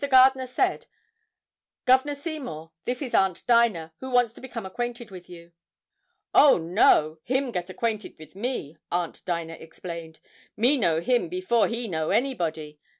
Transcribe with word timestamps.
Gardner 0.09 0.47
said, 0.47 0.87
"Governor 1.85 2.15
Seymour, 2.15 2.71
this 2.85 3.03
is 3.03 3.13
Aunt 3.13 3.45
Dinah, 3.45 3.93
who 3.99 4.09
wants 4.09 4.33
to 4.33 4.41
become 4.41 4.65
acquainted 4.65 5.11
with 5.11 5.29
you." 5.29 5.51
"Oh, 6.33 6.57
no; 6.57 7.19
him 7.23 7.51
get 7.51 7.69
acquainted 7.69 8.17
with 8.17 8.35
me," 8.35 8.77
Aunt 8.91 9.23
Dinah 9.25 9.57
explained. 9.59 10.19
"Me 10.57 10.75
know 10.79 11.01
him 11.01 11.29
before 11.29 11.67
he 11.67 11.87
know 11.87 12.09
anybody. 12.09 12.79